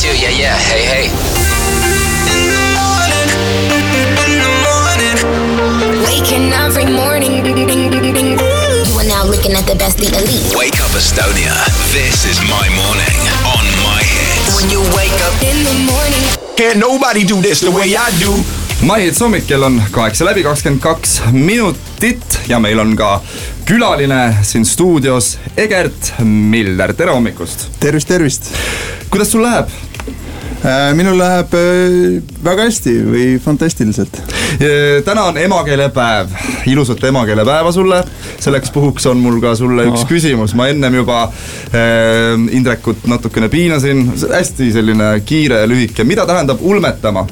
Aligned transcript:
too. 0.00 0.16
Yeah, 0.16 0.32
yeah. 0.32 0.56
Hey, 0.56 0.84
hey. 0.88 1.06
Waking 6.06 6.52
every 6.56 6.86
morning. 6.86 7.44
You 7.44 8.96
are 8.96 9.04
now 9.04 9.24
looking 9.28 9.52
at 9.52 9.66
the 9.66 9.76
best, 9.76 9.98
the 9.98 10.08
elite. 10.08 10.56
Wake 10.56 10.80
up 10.80 10.92
Estonia. 10.96 11.52
This 11.92 12.24
is 12.24 12.40
my 12.48 12.66
morning 12.80 13.20
on 13.44 13.64
my 13.84 14.00
hits. 14.00 14.56
When 14.56 14.70
you 14.72 14.80
wake 14.96 15.20
up, 15.26 15.36
In 15.44 15.64
the 15.68 15.76
morning. 15.84 16.24
Can't 16.56 16.78
nobody 16.78 17.24
do 17.24 17.42
this 17.42 17.60
the 17.60 17.70
way 17.70 17.94
I 17.96 18.10
do. 18.24 18.32
Maihits 18.80 19.20
hommik 19.20 19.44
kell 19.46 19.62
on 19.62 19.82
kaheksa 19.92 20.24
läbi 20.24 20.42
kakskümmend 20.42 20.80
kaks 20.80 21.18
minutit 21.32 22.38
ja 22.48 22.58
meil 22.58 22.80
on 22.80 22.96
ka 22.96 23.18
külaline 23.68 24.36
siin 24.42 24.64
stuudios 24.64 25.34
Egert 25.56 26.14
Miller, 26.24 26.94
tere 26.96 27.12
hommikust. 27.12 27.68
tervist, 27.80 28.08
tervist. 28.08 28.48
kuidas 29.10 29.30
sul 29.32 29.42
läheb? 29.42 29.68
Minul 30.94 31.16
läheb 31.18 31.54
äh, 31.56 32.20
väga 32.44 32.66
hästi 32.68 32.92
või 33.06 33.26
fantastiliselt. 33.40 34.20
täna 35.04 35.24
on 35.30 35.38
emakeelepäev, 35.40 36.34
ilusat 36.66 37.04
emakeelepäeva 37.04 37.72
sulle. 37.72 38.02
selleks 38.40 38.70
puhuks 38.70 39.06
on 39.06 39.18
mul 39.20 39.40
ka 39.40 39.54
sulle 39.56 39.86
üks 39.88 40.04
Oh. 40.04 40.08
küsimus, 40.08 40.54
ma 40.54 40.68
ennem 40.68 40.94
juba 40.94 41.22
äh, 41.24 42.36
Indrekut 42.56 43.06
natukene 43.06 43.48
piinasin, 43.48 44.12
hästi 44.32 44.72
selline 44.72 45.20
kiire 45.24 45.60
ja 45.60 45.68
lühike, 45.68 46.04
mida 46.04 46.26
tähendab 46.26 46.60
ulmetama? 46.60 47.26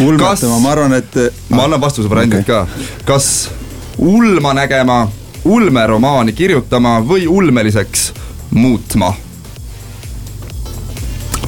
ulmetama, 0.00 0.58
ma 0.58 0.72
arvan, 0.72 0.92
et. 0.92 1.14
ma 1.48 1.64
annan 1.64 1.80
vastuse 1.80 2.10
variandid 2.10 2.44
okay. 2.44 2.64
ka. 2.64 3.04
kas 3.04 3.50
ulma 3.98 4.54
nägema, 4.54 5.06
ulmeromaani 5.44 6.32
kirjutama 6.32 6.98
või 7.00 7.26
ulmeliseks 7.28 8.12
muutma? 8.50 9.14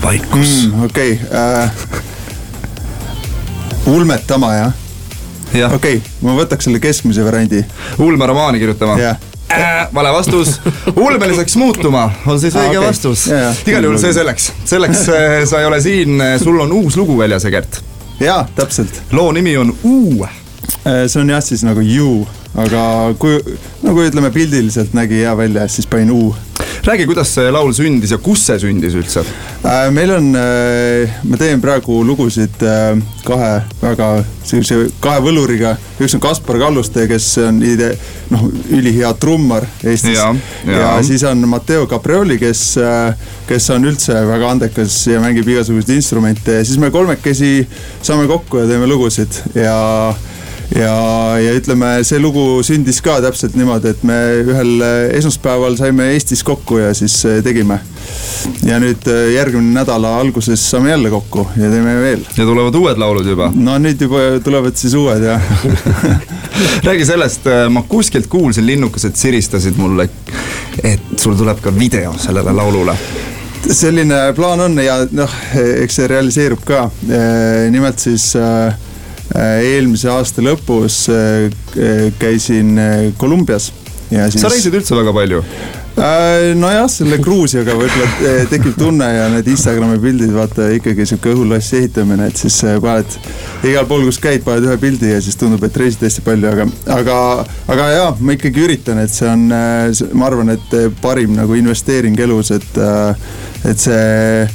Vaikus 0.08 0.68
mm.. 0.72 0.84
okei 0.84 1.12
okay, 1.12 1.38
äh,, 1.38 1.70
ulmetama 3.86 4.54
jah, 4.54 4.72
okay., 5.52 5.64
okei 5.64 5.96
okay,, 5.96 6.12
ma 6.22 6.36
võtaks 6.38 6.64
selle 6.64 6.80
keskmise 6.80 7.24
variandi. 7.26 7.60
ulmeromaani 8.00 8.62
kirjutama 8.62 8.94
jah, 9.02 9.18
äh,. 9.52 9.82
vale 9.94 10.12
vastus, 10.14 10.54
ulmeliseks 11.06 11.58
muutuma 11.60 12.06
on 12.26 12.40
siis 12.40 12.56
Aa, 12.56 12.64
õige 12.64 12.78
okei. 12.78 12.88
vastus 12.88 13.26
Jaa, 13.28 13.42
jaa.. 13.42 13.52
igal 13.66 13.84
juhul 13.84 14.00
see 14.00 14.14
selleks, 14.16 14.48
selleks 14.64 15.04
äh, 15.18 15.36
sa 15.50 15.60
ei 15.60 15.68
ole 15.68 15.82
siin, 15.84 16.24
sul 16.40 16.56
on 16.64 16.72
uus 16.80 16.96
lugu 16.96 17.18
väljas, 17.20 17.44
Egert. 17.50 17.82
jaa, 18.20 18.46
täpselt. 18.56 19.02
loo 19.12 19.28
nimi 19.36 19.58
on 19.60 19.76
Uu. 19.82 20.24
see 21.04 21.20
on 21.20 21.36
jah 21.36 21.44
siis 21.44 21.68
nagu 21.68 21.84
you, 21.84 22.24
aga 22.58 23.14
kui, 23.18 23.38
no 23.82 23.94
kui 23.96 24.08
ütleme 24.08 24.30
pildiliselt 24.34 24.94
nägi 24.96 25.22
hea 25.22 25.36
välja, 25.36 25.68
siis 25.68 25.86
panin 25.86 26.14
U 26.14 26.34
räägi, 26.88 27.04
kuidas 27.06 27.30
see 27.34 27.50
laul 27.52 27.72
sündis 27.76 28.12
ja 28.14 28.18
kus 28.22 28.46
see 28.48 28.58
sündis 28.62 28.94
üldse? 28.96 29.22
Äh, 29.66 29.88
meil 29.92 30.12
on, 30.14 30.30
ma 30.32 31.38
teen 31.40 31.60
praegu 31.60 32.00
lugusid 32.06 32.62
äh, 32.64 32.96
kahe 33.26 33.50
väga 33.82 34.08
sellise 34.46 34.86
kahe 35.02 35.20
võluriga, 35.24 35.74
üks 36.00 36.16
on 36.16 36.22
Kaspar 36.24 36.60
Kalluste, 36.62 37.04
kes 37.10 37.26
on 37.44 37.60
ide- 37.66 37.92
noh, 38.32 38.46
ülihea 38.72 39.12
trummar 39.20 39.66
Eestis. 39.82 40.16
Ja. 40.16 40.30
ja 40.64 40.94
siis 41.04 41.24
on 41.28 41.44
Matteo 41.48 41.86
Caprioli, 41.90 42.38
kes, 42.40 42.62
kes 43.48 43.70
on 43.74 43.88
üldse 43.88 44.16
väga 44.28 44.54
andekas 44.54 44.96
ja 45.10 45.20
mängib 45.24 45.48
igasuguseid 45.48 45.96
instrumente 45.98 46.60
ja 46.60 46.64
siis 46.64 46.80
me 46.80 46.92
kolmekesi 46.94 47.52
saame 48.02 48.28
kokku 48.30 48.62
ja 48.62 48.68
teeme 48.70 48.88
lugusid 48.88 49.42
ja 49.56 49.76
ja, 50.76 51.38
ja 51.40 51.52
ütleme, 51.56 51.90
see 52.06 52.18
lugu 52.20 52.60
sündis 52.66 53.00
ka 53.04 53.18
täpselt 53.24 53.56
niimoodi, 53.58 53.92
et 53.94 54.02
me 54.06 54.16
ühel 54.42 54.82
esmaspäeval 55.16 55.78
saime 55.80 56.10
Eestis 56.14 56.42
kokku 56.46 56.80
ja 56.82 56.90
siis 56.96 57.16
eh, 57.28 57.38
tegime. 57.44 57.80
ja 58.66 58.78
nüüd 58.80 59.06
eh, 59.08 59.32
järgmine 59.34 59.72
nädala 59.80 60.16
alguses 60.20 60.62
saame 60.70 60.90
jälle 60.90 61.10
kokku 61.10 61.46
ja 61.56 61.70
teeme 61.72 61.94
veel. 62.02 62.26
ja 62.36 62.44
tulevad 62.44 62.74
uued 62.74 63.00
laulud 63.00 63.26
juba. 63.26 63.52
no 63.54 63.78
nüüd 63.80 64.04
juba 64.04 64.24
tulevad 64.44 64.76
siis 64.76 64.94
uued 64.98 65.24
ja 65.24 65.38
räägi 66.88 67.06
sellest, 67.06 67.48
ma 67.70 67.82
kuskilt 67.88 68.26
kuulsin, 68.26 68.66
linnukesed 68.66 69.16
siristasid 69.16 69.78
mulle, 69.80 70.08
et 70.84 71.16
sul 71.16 71.36
tuleb 71.38 71.62
ka 71.64 71.72
video 71.74 72.12
sellele 72.18 72.52
laulule. 72.52 72.96
selline 73.70 74.20
plaan 74.36 74.60
on 74.68 74.76
ja 74.84 75.00
noh, 75.16 75.32
eks 75.54 75.96
see 76.00 76.10
realiseerub 76.12 76.60
ka. 76.64 76.90
nimelt 77.72 77.98
siis 77.98 78.34
äh, 78.36 78.76
eelmise 79.36 80.08
aasta 80.12 80.44
lõpus 80.44 81.04
äh, 81.12 81.50
käisin 82.18 82.78
äh, 82.80 82.96
Kolumbias 83.20 83.72
ja 84.10 84.30
siis. 84.30 84.40
sa 84.40 84.48
reisid 84.48 84.78
üldse 84.78 84.96
väga 84.96 85.12
palju? 85.12 85.42
Äh, 85.98 86.54
nojah, 86.56 86.86
selle 86.88 87.18
Gruusiaga 87.20 87.74
võib-olla 87.76 88.44
tekib 88.48 88.78
tunne 88.78 89.08
ja 89.10 89.26
need 89.32 89.50
Instagrami 89.50 89.98
pildid, 90.00 90.30
vaata 90.32 90.68
ikkagi 90.76 91.04
sihuke 91.10 91.32
õhulossi 91.34 91.80
ehitamine, 91.80 92.28
et 92.30 92.40
siis 92.40 92.56
paned 92.84 93.18
igal 93.66 93.88
pool, 93.90 94.06
kus 94.06 94.20
käid, 94.22 94.44
paned 94.46 94.68
ühe 94.68 94.76
pildi 94.80 95.10
ja 95.10 95.18
siis 95.24 95.36
tundub, 95.40 95.66
et 95.66 95.76
reisid 95.82 96.06
hästi 96.06 96.24
palju, 96.24 96.52
aga, 96.52 96.68
aga, 96.94 97.18
aga 97.74 97.90
jaa, 97.96 98.14
ma 98.22 98.38
ikkagi 98.38 98.64
üritan, 98.68 99.02
et 99.02 99.12
see 99.12 99.26
on, 99.28 99.50
ma 99.50 100.30
arvan, 100.30 100.54
et 100.54 100.78
parim 101.02 101.34
nagu 101.36 101.58
investeering 101.58 102.16
elus, 102.28 102.54
et, 102.54 102.80
et 103.66 103.88
see 103.88 104.46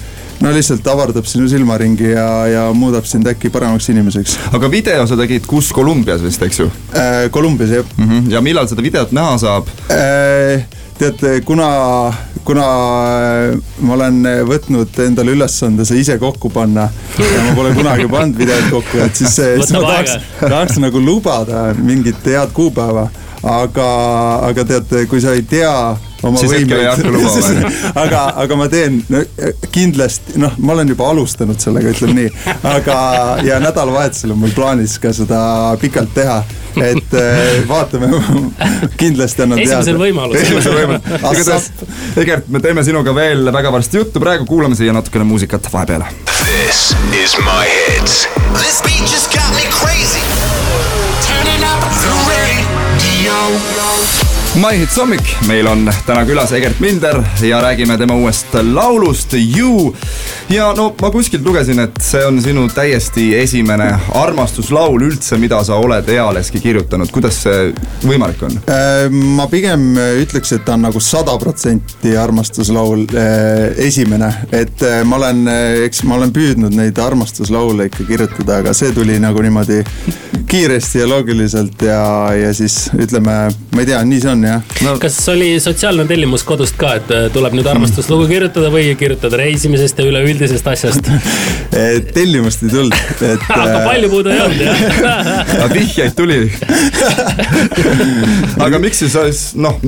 no 0.43 0.51
lihtsalt 0.51 0.87
avardab 0.91 1.27
sinu 1.29 1.47
silmaringi 1.49 2.11
ja, 2.11 2.27
ja 2.51 2.63
muudab 2.75 3.07
sind 3.07 3.27
äkki 3.31 3.51
paremaks 3.53 3.89
inimeseks. 3.93 4.37
aga 4.51 4.69
video 4.71 5.07
sa 5.07 5.17
tegid 5.19 5.47
kus 5.47 5.71
Kolumbias 5.75 6.23
vist, 6.23 6.43
eks 6.43 6.59
ju 6.59 6.69
Kolumbias 7.31 7.71
jah 7.71 7.85
mm? 7.97 8.09
-hmm. 8.09 8.31
ja 8.33 8.41
millal 8.41 8.67
seda 8.67 8.83
videot 8.83 9.11
näha 9.11 9.37
saab? 9.37 9.71
Äh, 9.91 10.65
tead, 10.99 11.23
kuna, 11.45 11.67
kuna 12.43 12.67
ma 13.79 13.93
olen 13.97 14.21
võtnud 14.49 14.99
endale 15.05 15.31
ülesande 15.31 15.85
see 15.85 16.03
ise 16.03 16.17
kokku 16.19 16.49
panna 16.49 16.89
ja 17.17 17.43
ma 17.47 17.55
pole 17.55 17.73
kunagi 17.73 18.07
pannud 18.11 18.37
videot 18.37 18.69
kokku, 18.71 19.03
et 19.05 19.15
siis, 19.15 19.35
siis 19.35 19.73
ma 19.73 19.85
tahaks 19.87 20.17
tahaks 20.39 20.79
nagu 20.83 20.99
lubada 20.99 21.73
mingit 21.79 22.25
head 22.25 22.51
kuupäeva. 22.53 23.09
aga, 23.43 23.87
aga 24.47 24.63
tead, 24.65 24.97
kui 25.07 25.21
sa 25.21 25.33
ei 25.33 25.43
tea 25.43 25.95
oma 26.23 26.41
lubama. 26.43 27.71
aga, 28.03 28.23
aga 28.43 28.57
ma 28.59 28.67
teen 28.71 28.99
no, 29.11 29.21
kindlasti, 29.73 30.37
noh, 30.41 30.55
ma 30.57 30.75
olen 30.75 30.93
juba 30.93 31.09
alustanud 31.13 31.59
sellega, 31.61 31.93
ütleme 31.93 32.15
nii, 32.21 32.33
aga 32.73 32.97
ja 33.47 33.59
nädalavahetusel 33.63 34.35
on 34.35 34.43
mul 34.43 34.53
plaanis 34.55 34.97
ka 35.03 35.13
seda 35.15 35.41
pikalt 35.81 36.13
teha, 36.15 36.39
et 36.81 37.17
eh, 37.19 37.61
vaatame, 37.69 38.09
kindlasti 39.01 39.45
annan 39.45 39.61
teada. 39.61 39.81
esimesel 39.81 40.01
võimalusel. 40.05 40.45
esimesel 40.47 40.77
võimalusel. 40.79 41.33
igatahes, 41.33 41.71
Egert, 42.23 42.49
me 42.53 42.63
teeme 42.63 42.85
sinuga 42.85 43.15
veel 43.15 43.51
väga 43.53 43.73
varsti 43.73 44.01
juttu, 44.01 44.23
praegu 44.23 44.47
kuulame 44.49 44.79
siia 44.79 44.95
natukene 44.95 45.27
muusikat 45.27 45.69
vahepeale. 45.73 46.09
This 46.43 46.93
is 47.23 47.37
my 47.43 47.65
hits. 47.87 48.27
this 48.59 48.81
beat 48.85 49.07
just 49.11 49.31
got 49.33 49.42
My 54.55 54.77
Hits 54.77 54.97
hommik, 54.97 55.31
meil 55.47 55.65
on 55.67 55.87
täna 56.05 56.21
külas 56.29 56.51
Egert 56.53 56.77
Milder 56.79 57.23
ja 57.41 57.61
räägime 57.63 57.97
tema 57.97 58.13
uuest 58.13 58.53
laulust 58.53 59.33
You. 59.33 59.95
Ja 60.53 60.73
no 60.77 60.91
ma 61.01 61.09
kuskilt 61.11 61.45
lugesin, 61.45 61.79
et 61.81 61.97
see 62.03 62.21
on 62.27 62.37
sinu 62.43 62.65
täiesti 62.73 63.29
esimene 63.37 63.87
armastuslaul 64.19 65.07
üldse, 65.07 65.37
mida 65.41 65.59
sa 65.65 65.79
oled 65.81 66.09
ealeski 66.13 66.61
kirjutanud, 66.61 67.09
kuidas 67.13 67.39
see 67.45 67.71
võimalik 68.05 68.43
on? 68.45 68.59
Äh, 68.69 69.07
ma 69.09 69.47
pigem 69.51 69.93
ütleks, 70.21 70.53
et 70.55 70.65
ta 70.67 70.77
on 70.77 70.85
nagu 70.87 71.01
sada 71.03 71.35
protsenti 71.41 72.13
armastuslaul 72.19 73.07
äh, 73.17 73.85
esimene, 73.87 74.29
et 74.51 74.85
äh, 74.85 75.01
ma 75.07 75.17
olen, 75.21 75.47
eks 75.87 76.03
ma 76.09 76.19
olen 76.19 76.33
püüdnud 76.35 76.75
neid 76.77 77.01
armastuslaule 77.01 77.89
ikka 77.89 78.07
kirjutada, 78.09 78.61
aga 78.61 78.75
see 78.77 78.93
tuli 78.95 79.17
nagu 79.23 79.41
niimoodi 79.43 79.81
kiiresti 80.53 80.99
ja 80.99 81.09
loogiliselt 81.09 81.81
ja, 81.81 82.33
ja 82.37 82.53
siis 82.53 82.91
ütleme, 82.93 83.33
ma 83.73 83.81
ei 83.81 83.87
tea, 83.89 84.01
nii 84.05 84.19
see 84.21 84.29
on 84.29 84.43
jah. 84.45 84.75
no 84.85 84.91
kas 85.01 85.15
oli 85.33 85.47
sotsiaalne 85.63 86.05
tellimus 86.05 86.43
kodust 86.45 86.77
ka, 86.77 86.91
et 86.99 87.13
äh, 87.15 87.23
tuleb 87.33 87.55
nüüd 87.57 87.69
armastuslugu 87.71 88.27
kirjutada 88.29 88.69
või 88.73 88.91
kirjutada 88.99 89.39
reisimisest 89.41 89.97
ja 89.97 90.05
üleüldisest 90.43 90.67
asjast? 90.67 91.09
tellimust 92.15 92.63
ei 92.63 92.69
tulnud, 92.69 92.95
et. 93.21 93.45
aga 93.63 93.83
palju 93.87 94.09
puudu 94.11 94.33
ei 94.33 94.41
olnud 94.43 94.63
jah? 94.65 94.81
aga 95.63 95.69
vihjeid 95.73 96.15
tuli. 96.17 96.39
aga 98.63 98.81
miks 98.83 99.03
siis, 99.05 99.45
noh, 99.55 99.79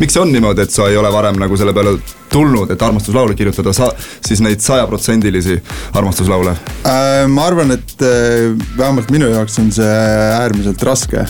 miks 0.00 0.14
see 0.14 0.22
on 0.22 0.32
niimoodi, 0.34 0.64
et 0.64 0.74
sa 0.74 0.88
ei 0.90 1.00
ole 1.00 1.10
varem 1.12 1.40
nagu 1.40 1.58
selle 1.60 1.74
peale 1.76 1.96
tulnud, 2.34 2.70
et 2.74 2.82
armastuslaule 2.82 3.36
kirjutada, 3.38 3.72
sa 3.76 3.90
siis 4.24 4.42
neid 4.44 4.62
sajaprotsendilisi 4.64 5.60
armastuslaule? 5.94 6.56
Äh, 6.82 7.24
ma 7.30 7.48
arvan, 7.50 7.74
et 7.76 7.96
äh, 8.02 8.50
vähemalt 8.78 9.12
minu 9.14 9.30
jaoks 9.30 9.58
on 9.62 9.72
see 9.74 9.96
äärmiselt 10.40 10.82
raske. 10.82 11.26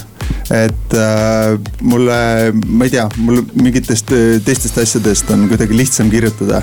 et 0.51 0.95
äh, 0.97 1.59
mulle, 1.85 2.17
ma 2.53 2.87
ei 2.87 2.93
tea, 2.93 3.05
mul 3.21 3.43
mingitest 3.61 4.13
äh, 4.13 4.39
teistest 4.45 4.79
asjadest 4.81 5.29
on 5.33 5.47
kuidagi 5.51 5.77
lihtsam 5.77 6.11
kirjutada. 6.13 6.63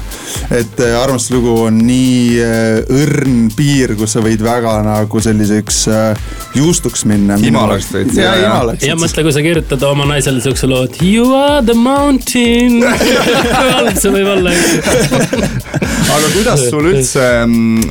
et 0.50 0.80
äh, 0.82 0.98
armastuslugu 1.02 1.56
on 1.68 1.78
nii 1.86 2.42
äh, 2.42 2.82
õrn 2.90 3.50
piir, 3.58 3.96
kus 4.00 4.16
sa 4.18 4.24
võid 4.26 4.42
väga 4.46 4.80
nagu 4.86 5.22
selliseks 5.22 5.82
äh, 5.90 6.26
juustuks 6.58 7.06
minna. 7.10 7.38
Imalaks 7.42 7.92
veits, 7.94 8.18
ja 8.18 8.34
imalaks. 8.42 8.86
ja 8.86 8.98
mõtle, 8.98 9.26
kui 9.28 9.36
sa 9.36 9.46
kirjutad 9.46 9.86
oma 9.90 10.10
naisele 10.10 10.42
siukse 10.44 10.70
loo, 10.70 10.86
et 10.90 11.02
you 11.06 11.30
are 11.38 11.62
the 11.66 11.78
mountain. 11.78 12.82
see 14.02 14.14
võib 14.14 14.31
olla. 14.34 14.54
aga 16.16 16.32
kuidas 16.34 16.66
sul 16.70 16.90
üldse, 16.92 17.28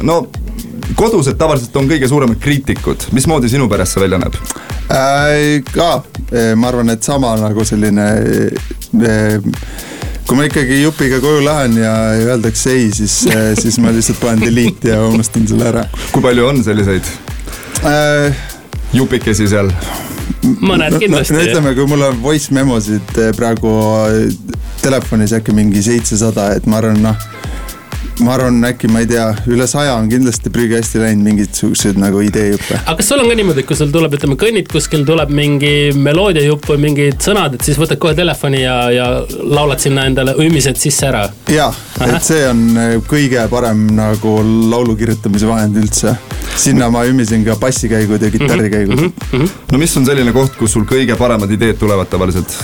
no 0.06 0.22
kodused 0.98 1.38
tavaliselt 1.40 1.76
on 1.80 1.88
kõige 1.90 2.08
suuremad 2.10 2.40
kriitikud, 2.42 3.10
mismoodi 3.16 3.50
sinu 3.52 3.68
peres 3.70 3.94
see 3.94 4.02
välja 4.04 4.20
näeb? 4.22 4.36
äh,. 4.90 5.60
ka, 5.70 5.92
ma 6.56 6.72
arvan, 6.72 6.92
et 6.96 7.06
sama 7.06 7.36
nagu 7.40 7.64
selline 7.66 8.08
äh, 9.06 9.50
kui 10.26 10.38
ma 10.38 10.46
ikkagi 10.46 10.82
jupiga 10.82 11.18
koju 11.22 11.40
lähen 11.42 11.78
ja 11.80 11.94
öeldakse 12.14 12.74
ei, 12.76 12.90
siis, 12.94 13.24
siis 13.58 13.80
ma 13.82 13.90
lihtsalt 13.94 14.20
panen 14.22 14.44
delete 14.44 14.92
ja 14.92 15.00
unustan 15.08 15.48
selle 15.50 15.66
ära 15.72 15.88
kui 16.12 16.22
palju 16.22 16.46
on 16.52 16.62
selliseid 16.66 17.08
äh,. 17.86 18.46
jupikesi 18.94 19.48
seal? 19.50 19.72
mõned 20.62 20.94
no 20.94 21.00
kindlasti. 21.02 21.34
ütleme, 21.34 21.74
kui 21.74 21.88
mul 21.90 22.06
on 22.06 22.22
voice 22.22 22.54
memosid 22.54 23.18
eh, 23.18 23.32
praegu 23.36 23.72
telefonis 24.82 25.32
äkki 25.36 25.54
mingi 25.56 25.82
seitsesada, 25.84 26.50
et 26.56 26.66
ma 26.70 26.80
arvan, 26.80 27.00
noh. 27.04 27.26
ma 28.24 28.34
arvan, 28.34 28.58
äkki 28.68 28.88
ma 28.92 29.02
ei 29.02 29.08
tea, 29.08 29.26
üle 29.52 29.66
saja 29.70 29.94
on 29.96 30.08
kindlasti 30.10 30.52
prügikasti 30.52 31.00
läinud 31.02 31.24
mingisuguseid 31.28 32.00
nagu 32.00 32.20
ideejuppe. 32.24 32.78
aga 32.80 32.96
kas 33.00 33.08
sul 33.12 33.22
on 33.22 33.30
ka 33.30 33.36
niimoodi, 33.38 33.64
kui 33.68 33.78
sul 33.78 33.92
tuleb, 33.92 34.16
ütleme, 34.18 34.36
kõnnid 34.40 34.68
kuskil, 34.72 35.04
tuleb 35.08 35.32
mingi 35.36 35.72
meloodiajupp 35.96 36.68
või 36.72 36.82
mingid 36.86 37.20
sõnad, 37.24 37.56
et 37.56 37.66
siis 37.66 37.80
võtad 37.80 38.00
kohe 38.02 38.16
telefoni 38.18 38.62
ja, 38.64 38.76
ja 38.94 39.08
laulad 39.40 39.82
sinna 39.82 40.06
endale 40.08 40.36
õimised 40.40 40.80
sisse 40.80 41.08
ära? 41.10 41.26
jaa, 41.52 41.70
et 42.08 42.20
see 42.24 42.44
on 42.48 42.64
eh, 42.80 42.94
kõige 43.08 43.46
parem 43.52 43.86
nagu 43.96 44.36
laulu 44.44 44.96
kirjutamise 45.00 45.48
vahend 45.48 45.80
üldse. 45.80 46.16
sinna 46.60 46.90
ma 46.92 47.04
ümisin 47.08 47.44
ka 47.44 47.56
bassikäigud 47.60 48.22
ja 48.22 48.30
kitarrikäigud 48.30 48.96
mm. 49.00 49.12
-hmm. 49.32 49.52
no 49.72 49.78
mis 49.78 49.96
on 49.96 50.08
selline 50.08 50.32
koht, 50.32 50.56
kus 50.56 50.72
sul 50.76 50.88
kõige 50.88 51.16
paremad 51.16 51.50
ideed 51.50 51.78
tulevad 51.80 52.08
tavaliselt? 52.08 52.56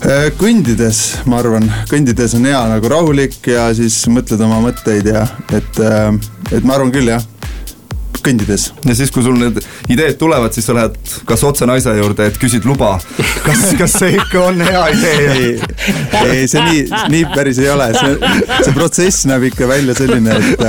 Äh, 0.00 0.30
kõndides, 0.40 1.00
ma 1.28 1.42
arvan, 1.42 1.66
kõndides 1.90 2.32
on 2.38 2.46
hea 2.48 2.60
nagu 2.70 2.88
rahulik 2.88 3.36
ja 3.52 3.66
siis 3.76 3.98
mõtled 4.08 4.40
oma 4.46 4.62
mõtteid 4.64 5.10
ja 5.12 5.26
et, 5.52 5.80
et 6.56 6.64
ma 6.64 6.78
arvan 6.78 6.92
küll 6.94 7.10
jah, 7.12 7.26
kõndides. 8.24 8.70
ja 8.84 8.94
siis, 8.96 9.12
kui 9.12 9.24
sul 9.24 9.36
need 9.36 9.60
ideed 9.92 10.16
tulevad, 10.20 10.54
siis 10.56 10.68
sa 10.68 10.76
lähed 10.76 10.96
kas 11.28 11.44
otse 11.44 11.68
naise 11.68 11.92
juurde, 11.98 12.30
et 12.30 12.38
küsid 12.40 12.64
luba. 12.68 12.94
kas, 13.44 13.66
kas 13.76 13.98
see 14.00 14.14
ikka 14.16 14.46
on 14.48 14.64
hea 14.64 14.86
idee? 14.94 15.68
ei, 16.24 16.48
see 16.50 16.62
nii, 16.64 16.84
nii 17.12 17.24
päris 17.34 17.60
ei 17.62 17.70
ole, 17.72 17.90
see, 17.96 18.32
see 18.64 18.74
protsess 18.76 19.26
näeb 19.30 19.48
ikka 19.50 19.68
välja 19.70 19.96
selline, 19.98 20.36
et, 20.36 20.64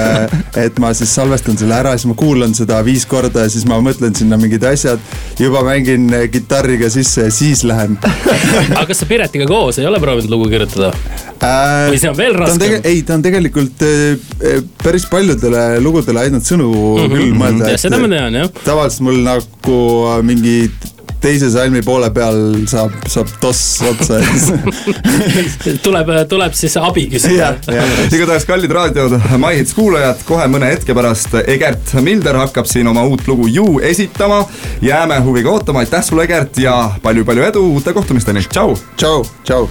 et 0.65 0.81
ma 0.81 0.93
siis 0.97 1.13
salvestan 1.15 1.59
selle 1.59 1.77
ära, 1.77 1.95
siis 1.97 2.09
ma 2.11 2.17
kuulan 2.19 2.55
seda 2.57 2.81
viis 2.85 3.05
korda 3.09 3.45
ja 3.45 3.53
siis 3.53 3.65
ma 3.69 3.79
mõtlen 3.83 4.15
sinna 4.17 4.39
mingid 4.41 4.63
asjad. 4.67 4.99
juba 5.39 5.63
mängin 5.65 6.09
kitarriga 6.31 6.89
sisse 6.93 7.27
ja 7.27 7.33
siis 7.33 7.63
lähen 7.67 7.97
aga 8.75 8.85
kas 8.89 9.01
sa 9.01 9.07
Piretiga 9.09 9.47
koos 9.49 9.79
ei 9.81 9.87
ole 9.89 9.99
proovinud 10.01 10.31
lugu 10.31 10.49
kirjutada? 10.51 10.91
äh,. 11.41 11.89
Või 11.91 11.99
see 12.01 12.11
on 12.11 12.17
veel 12.17 12.35
raskem? 12.37 12.77
ei, 12.87 13.01
ta 13.07 13.17
on 13.17 13.25
tegelikult 13.25 13.83
äh, 13.85 14.61
päris 14.83 15.07
paljudele 15.11 15.81
lugudele 15.83 16.25
aidanud 16.25 16.45
sõnu 16.45 16.69
mm 16.69 17.05
-hmm. 17.05 17.15
küll 17.15 17.37
mõelda. 17.41 17.71
ja 17.73 17.81
seda 17.81 17.99
ma 18.01 18.11
tean 18.11 18.39
jah. 18.41 18.51
tavaliselt 18.63 19.05
mul 19.07 19.21
nagu 19.25 19.79
äh, 20.11 20.21
mingi 20.25 20.55
teise 21.21 21.49
salmi 21.53 21.81
poole 21.85 22.09
peal 22.13 22.37
saab, 22.69 22.93
saab 23.09 23.29
toss 23.41 23.81
otsa, 23.85 24.17
tuleb, 25.85 26.09
tuleb 26.31 26.55
siis 26.57 26.75
abi 26.81 27.05
küsida 27.11 27.51
igatahes 28.09 28.45
kallid 28.49 28.73
raadiod, 28.73 29.17
My 29.41 29.53
Hits 29.59 29.75
kuulajad, 29.77 30.23
kohe 30.27 30.47
mõne 30.51 30.71
hetke 30.73 30.95
pärast 30.97 31.35
Egert 31.45 31.93
Milder 32.01 32.39
hakkab 32.41 32.69
siin 32.69 32.89
oma 32.91 33.05
uut 33.09 33.27
lugu 33.29 33.47
You 33.51 33.79
esitama. 33.85 34.41
jääme 34.81 35.19
huviga 35.25 35.51
ootama, 35.53 35.85
aitäh 35.85 36.03
sulle, 36.05 36.25
Egert 36.25 36.57
ja 36.57 36.75
palju-palju 37.03 37.45
edu 37.51 37.65
uute 37.75 37.93
kohtumisteni, 37.93 38.41
tšau. 38.49 38.77
tšau, 38.97 39.25
tšau. 39.43 39.67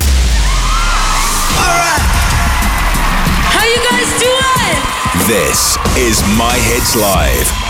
How 3.50 3.64
you 3.67 3.81
guys 3.91 4.14
doing? 4.23 4.79
This 5.26 5.76
is 5.99 6.23
My 6.37 6.56
Hits 6.70 6.94
Live. 6.94 7.69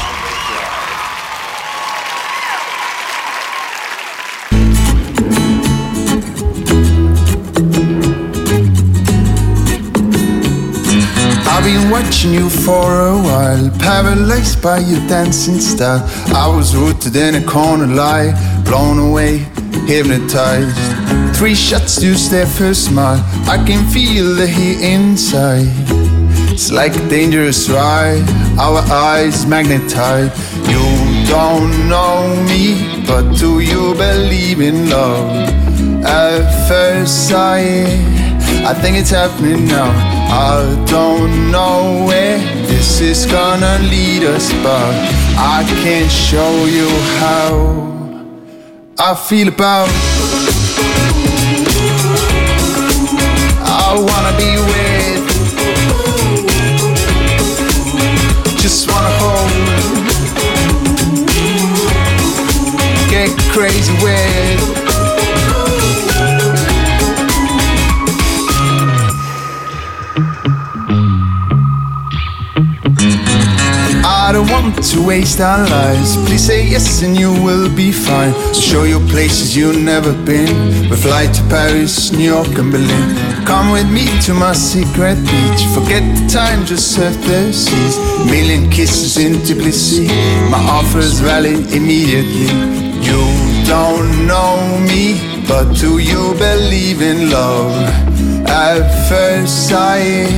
Watching 12.03 12.33
you 12.33 12.49
for 12.49 13.09
a 13.09 13.15
while, 13.15 13.71
paralyzed 13.79 14.63
by 14.63 14.79
your 14.79 15.01
dancing 15.07 15.61
style. 15.61 16.03
I 16.35 16.47
was 16.49 16.75
rooted 16.75 17.15
in 17.15 17.35
a 17.35 17.45
corner, 17.45 17.87
lie, 17.87 18.33
blown 18.65 18.99
away, 18.99 19.39
hypnotized. 19.87 20.77
Three 21.37 21.55
shots 21.55 22.01
to 22.01 22.15
their 22.31 22.47
first 22.47 22.87
smile. 22.87 23.21
I 23.47 23.63
can 23.67 23.87
feel 23.91 24.35
the 24.35 24.47
heat 24.47 24.81
inside. 24.81 25.69
It's 26.53 26.71
like 26.73 26.97
a 26.97 27.09
dangerous 27.09 27.69
ride, 27.69 28.27
our 28.59 28.81
eyes 28.91 29.45
magnetized. 29.47 30.33
You 30.69 30.85
don't 31.27 31.89
know 31.89 32.35
me, 32.49 33.05
but 33.07 33.37
do 33.37 33.61
you 33.61 33.95
believe 33.95 34.61
in 34.61 34.89
love? 34.89 35.29
At 36.05 36.69
first 36.69 37.29
sight, 37.29 37.89
I 38.65 38.73
think 38.81 38.97
it's 38.97 39.11
happening 39.11 39.67
now. 39.67 40.20
I 40.33 40.85
don't 40.87 41.51
know 41.51 42.05
where 42.07 42.39
this 42.67 43.01
is 43.01 43.27
gonna 43.27 43.81
lead 43.81 44.23
us, 44.23 44.53
but 44.63 44.95
I 45.37 45.65
can 45.83 46.09
show 46.09 46.67
you 46.67 46.89
how 47.19 47.51
I 48.97 49.15
feel 49.17 49.49
about. 49.49 49.89
I 53.67 53.95
wanna 54.09 54.35
be 54.39 54.53
with, 54.71 55.23
just 58.57 58.89
wanna 58.89 59.11
hold, 59.19 59.51
get 63.11 63.31
crazy 63.53 63.93
with. 64.05 64.80
I 74.31 74.33
don't 74.33 74.49
want 74.49 74.81
to 74.93 75.05
waste 75.05 75.41
our 75.41 75.69
lives. 75.69 76.15
Please 76.29 76.47
say 76.47 76.65
yes 76.65 77.03
and 77.03 77.19
you 77.19 77.33
will 77.43 77.69
be 77.75 77.91
fine. 77.91 78.33
Show 78.55 78.85
you 78.85 79.01
places 79.09 79.57
you've 79.57 79.83
never 79.83 80.13
been. 80.13 80.55
We 80.89 80.95
fly 80.97 81.27
to 81.27 81.43
Paris, 81.49 82.13
New 82.13 82.31
York, 82.31 82.55
and 82.57 82.71
Berlin. 82.71 83.45
Come 83.45 83.73
with 83.73 83.91
me 83.91 84.07
to 84.27 84.33
my 84.33 84.53
secret 84.53 85.17
beach. 85.17 85.63
Forget 85.75 86.05
the 86.15 86.29
time, 86.33 86.65
just 86.65 86.95
surf 86.95 87.17
the 87.27 87.53
seas. 87.53 87.99
Million 88.31 88.71
kisses 88.71 89.19
into 89.19 89.57
bliss. 89.57 89.99
My 90.49 90.63
offers 90.79 91.19
valid 91.19 91.75
immediately. 91.75 92.55
You 93.03 93.27
don't 93.67 94.29
know 94.29 94.79
me, 94.79 95.19
but 95.49 95.75
do 95.75 95.99
you 95.99 96.35
believe 96.39 97.03
in 97.03 97.31
love? 97.31 97.75
At 98.47 98.87
first 99.09 99.69
sight, 99.69 100.31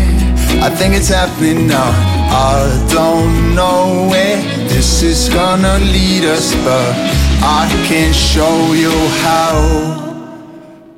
I 0.65 0.71
think 0.71 0.95
it's 0.95 1.09
happening 1.09 1.67
now. 1.67 2.23
I 2.33 2.55
don't 2.55 2.63
know 2.63 2.63
where 2.63 2.82
this 4.83 5.03
is 5.05 5.29
gonna 5.29 5.79
lead 5.79 6.25
us, 6.25 6.57
but 6.65 6.93
I 7.41 7.69
can 7.87 8.13
show 8.13 8.73
you 8.73 8.91
how 9.23 9.55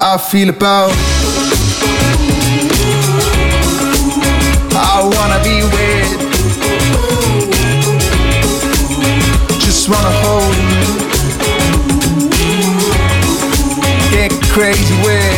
I 0.00 0.16
feel 0.16 0.48
about. 0.48 0.90
I 4.74 4.96
wanna 5.14 5.40
be 5.48 5.56
with, 5.74 6.10
just 9.60 9.90
wanna 9.90 10.14
hold, 10.24 10.56
get 14.10 14.32
crazy 14.50 14.96
with. 15.04 15.33